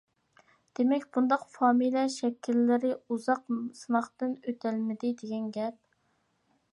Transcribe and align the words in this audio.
دېمەك، 0.77 1.03
بۇنداق 1.17 1.43
فامىلە 1.57 2.05
شەكىللىرى 2.13 2.93
ئۇزاق 3.07 3.43
سىناقتىن 3.81 4.35
ئۆتەلمىدى، 4.41 5.13
دېگەن 5.21 5.49
گەپ. 5.59 5.79